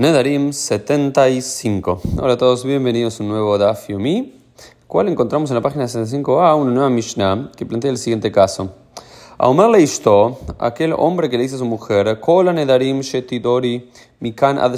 Nedarim 0.00 0.50
75. 0.54 2.00
Hola 2.22 2.32
a 2.32 2.38
todos, 2.38 2.64
bienvenidos 2.64 3.20
a 3.20 3.22
un 3.22 3.28
nuevo 3.28 3.58
Daf 3.58 3.88
Yomi, 3.90 4.32
cual 4.86 5.08
encontramos 5.08 5.50
en 5.50 5.56
la 5.56 5.60
página 5.60 5.84
65a 5.84 6.56
una 6.56 6.70
nueva 6.70 6.88
Mishnah 6.88 7.52
que 7.54 7.66
plantea 7.66 7.90
el 7.90 7.98
siguiente 7.98 8.32
caso. 8.32 8.72
A 9.36 9.46
Omer 9.46 9.68
le 9.68 9.86
aquel 10.58 10.94
hombre 10.96 11.28
que 11.28 11.36
le 11.36 11.42
dice 11.42 11.56
a 11.56 11.58
su 11.58 11.66
mujer, 11.66 12.18
Kola 12.18 12.54
Nedarim 12.54 13.00
Shetidori 13.00 13.90
Mikan 14.20 14.56
Ad 14.56 14.74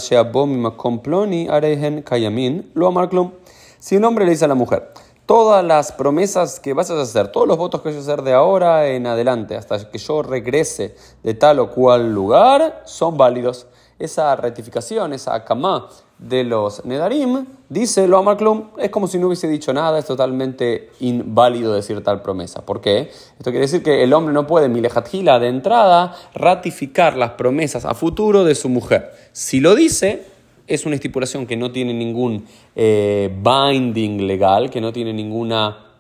Makom 0.49 0.99
Ploni 0.99 1.47
Arehen 1.49 2.03
Kayamin, 2.03 2.73
lo 2.75 2.89
amarklum. 2.89 3.31
Si 3.79 3.97
un 3.97 4.05
hombre 4.05 4.25
le 4.25 4.33
dice 4.33 4.47
a 4.47 4.49
la 4.49 4.57
mujer, 4.57 4.93
todas 5.25 5.65
las 5.65 5.93
promesas 5.93 6.59
que 6.59 6.73
vas 6.73 6.91
a 6.91 7.01
hacer, 7.01 7.29
todos 7.29 7.47
los 7.47 7.59
votos 7.59 7.81
que 7.81 7.91
vas 7.91 7.97
a 7.97 8.01
hacer 8.01 8.23
de 8.23 8.33
ahora 8.33 8.89
en 8.89 9.07
adelante, 9.07 9.55
hasta 9.55 9.89
que 9.89 9.99
yo 9.99 10.25
regrese 10.25 10.97
de 11.23 11.35
tal 11.35 11.61
o 11.61 11.71
cual 11.71 12.13
lugar, 12.13 12.83
son 12.87 13.17
válidos 13.17 13.69
esa 14.05 14.35
rectificación, 14.37 15.13
esa 15.13 15.35
akama 15.35 15.89
de 16.19 16.45
los 16.45 16.85
Nedarim, 16.85 17.47
dice 17.69 18.07
lo 18.07 18.19
Amaklum, 18.19 18.69
es 18.79 18.91
como 18.91 19.07
si 19.07 19.19
no 19.19 19.27
hubiese 19.27 19.49
dicho 19.49 19.73
nada, 19.73 19.99
es 19.99 20.05
totalmente 20.05 20.91
inválido 21.01 21.75
decir 21.75 22.03
tal 22.03 22.23
promesa. 22.23 22.65
¿Por 22.65 22.81
qué? 22.81 23.11
Esto 23.39 23.51
quiere 23.51 23.61
decir 23.61 23.83
que 23.83 24.05
el 24.05 24.13
hombre 24.13 24.33
no 24.33 24.47
puede, 24.47 24.69
milejatjila 24.69 25.39
de 25.39 25.49
entrada, 25.49 26.17
ratificar 26.35 27.17
las 27.17 27.33
promesas 27.33 27.85
a 27.85 27.95
futuro 27.95 28.45
de 28.45 28.55
su 28.55 28.69
mujer. 28.69 29.13
Si 29.33 29.61
lo 29.61 29.75
dice, 29.75 30.27
es 30.67 30.87
una 30.87 30.95
estipulación 30.95 31.47
que 31.47 31.57
no 31.57 31.73
tiene 31.73 31.93
ningún 31.93 32.47
eh, 32.77 33.35
binding 33.35 34.27
legal, 34.27 34.71
que 34.71 34.81
no 34.81 34.93
tiene 34.93 35.13
ninguna 35.13 35.92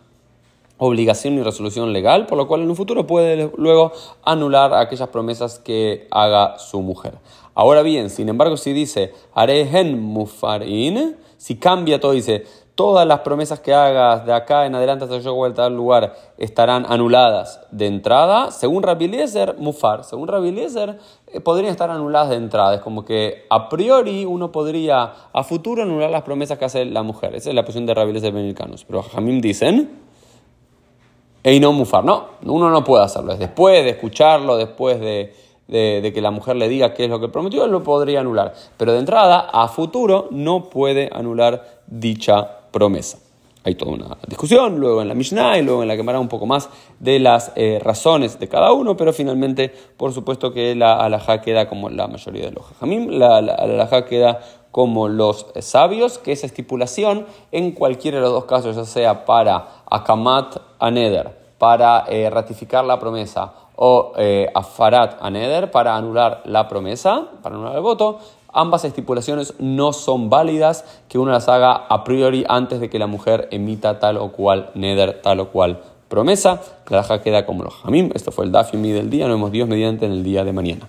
obligación 0.84 1.36
ni 1.36 1.42
resolución 1.42 1.92
legal, 1.92 2.27
por 2.27 2.36
lo 2.36 2.46
cual 2.46 2.62
en 2.62 2.70
un 2.70 2.77
futuro 2.77 3.06
puede 3.06 3.50
luego 3.56 3.92
anular 4.24 4.74
aquellas 4.74 5.08
promesas 5.08 5.58
que 5.58 6.08
haga 6.10 6.58
su 6.58 6.80
mujer. 6.82 7.14
Ahora 7.55 7.82
bien, 7.82 8.10
sin 8.10 8.28
embargo, 8.28 8.56
si 8.56 8.72
dice 8.72 9.12
Arehen 9.34 10.00
Mufarin, 10.00 11.16
si 11.36 11.56
cambia 11.56 12.00
todo, 12.00 12.12
dice 12.12 12.45
todas 12.74 13.06
las 13.06 13.20
promesas 13.20 13.60
que 13.60 13.75
hagas 13.75 14.25
de 14.25 14.33
acá 14.33 14.66
en 14.66 14.75
adelante 14.75 15.05
hasta 15.05 15.19
yo 15.19 15.34
vuelta 15.34 15.66
al 15.66 15.77
lugar 15.77 16.14
estarán 16.38 16.86
anuladas 16.88 17.60
de 17.70 17.86
entrada, 17.86 18.50
según 18.50 18.83
Rabbi 18.83 19.05
Eliezer, 19.05 19.56
Mufar, 19.58 20.05
según 20.05 20.28
Rabbi 20.28 20.48
Eliezer, 20.48 20.98
eh, 21.27 21.41
podrían 21.41 21.70
estar 21.70 21.91
anuladas 21.91 22.30
de 22.30 22.36
entrada. 22.36 22.75
Es 22.75 22.80
como 22.80 23.05
que 23.05 23.44
a 23.50 23.69
priori 23.69 24.25
uno 24.25 24.50
podría 24.50 25.12
a 25.33 25.44
futuro 25.44 25.83
anular 25.83 26.10
las 26.10 26.22
promesas 26.22 26.58
que 26.58 26.64
hace 26.64 26.84
la 26.86 27.03
mujer. 27.03 27.34
Esa 27.34 27.50
es 27.50 27.55
la 27.55 27.62
posición 27.62 27.86
de 27.86 27.94
Rabbi 27.94 28.10
Eliezer 28.10 28.33
Benilcanos. 28.33 28.84
Pero 28.84 29.03
Jamim 29.03 29.41
dicen 29.41 30.02
y 31.44 31.60
no 31.60 31.72
mufar. 31.72 32.04
No, 32.04 32.26
uno 32.44 32.70
no 32.70 32.84
puede 32.84 33.04
hacerlo. 33.04 33.32
Es 33.32 33.38
después 33.38 33.82
de 33.84 33.90
escucharlo, 33.90 34.56
después 34.56 35.00
de, 35.00 35.32
que 35.68 36.20
la 36.20 36.30
mujer 36.30 36.56
le 36.56 36.68
diga 36.68 36.94
qué 36.94 37.04
es 37.04 37.10
lo 37.10 37.20
que 37.20 37.28
prometió, 37.28 37.64
él 37.64 37.70
lo 37.70 37.82
podría 37.82 38.20
anular. 38.20 38.54
Pero 38.76 38.92
de 38.92 38.98
entrada, 38.98 39.48
a 39.52 39.68
futuro, 39.68 40.28
no 40.30 40.68
puede 40.68 41.10
anular 41.12 41.80
dicha 41.86 42.60
promesa. 42.70 43.18
Hay 43.64 43.77
toda 43.77 43.92
una 43.92 44.16
discusión, 44.27 44.78
luego 44.80 45.02
en 45.02 45.08
la 45.08 45.14
Mishnah 45.14 45.58
y 45.58 45.62
luego 45.62 45.82
en 45.82 45.88
la 45.88 45.96
que 45.96 46.02
un 46.02 46.28
poco 46.28 46.46
más 46.46 46.68
de 46.98 47.20
las 47.20 47.52
eh, 47.55 47.80
razones 47.82 48.38
de 48.41 48.48
cada 48.48 48.72
uno, 48.72 48.96
pero 48.96 49.12
finalmente, 49.12 49.72
por 49.96 50.12
supuesto 50.12 50.52
que 50.52 50.74
la 50.74 50.94
alajá 50.94 51.41
queda 51.41 51.69
como 51.69 51.88
la 51.88 52.08
mayoría 52.08 52.46
de 52.46 52.52
los 52.52 52.66
jajamim, 52.66 53.08
la, 53.10 53.41
la, 53.41 54.04
queda 54.04 54.41
como 54.72 55.08
los 55.08 55.46
sabios, 55.60 56.19
que 56.19 56.32
esa 56.32 56.46
estipulación 56.46 57.27
en 57.52 57.72
cualquiera 57.72 58.16
de 58.16 58.22
los 58.22 58.32
dos 58.32 58.46
casos, 58.46 58.74
ya 58.74 58.84
sea 58.84 59.24
para 59.24 59.82
Akamat 59.88 60.56
Aneder, 60.80 61.38
para 61.58 62.04
eh, 62.08 62.30
ratificar 62.30 62.84
la 62.84 62.98
promesa, 62.98 63.52
o 63.76 64.12
eh, 64.16 64.48
Afarat 64.54 65.19
Aneder, 65.20 65.70
para 65.70 65.97
anular 65.97 66.42
la 66.47 66.69
promesa, 66.69 67.28
para 67.42 67.54
anular 67.54 67.76
el 67.76 67.82
voto, 67.82 68.19
ambas 68.53 68.84
estipulaciones 68.84 69.55
no 69.58 69.92
son 69.92 70.31
válidas, 70.31 70.84
que 71.08 71.19
uno 71.19 71.33
las 71.33 71.48
haga 71.48 71.72
a 71.72 72.05
priori 72.05 72.45
antes 72.48 72.81
de 72.81 72.91
que 72.91 72.98
la 72.98 73.06
mujer 73.06 73.48
emita 73.50 73.98
tal 73.98 74.17
o 74.17 74.33
cual 74.33 74.70
Neder, 74.75 75.20
tal 75.22 75.41
o 75.41 75.48
cual 75.48 75.83
promesa. 76.09 76.61
La 76.88 77.22
queda 77.22 77.47
como 77.47 77.65
los 77.65 77.75
Jamim. 77.75 78.10
Esto 78.15 78.32
fue 78.32 78.44
el 78.44 78.53
Dafimi 78.53 78.91
del 78.91 79.09
día. 79.09 79.26
Nos 79.26 79.37
vemos 79.37 79.50
Dios 79.50 79.66
mediante 79.66 80.04
en 80.04 80.12
el 80.12 80.22
día 80.22 80.44
de 80.44 80.53
mañana. 80.53 80.88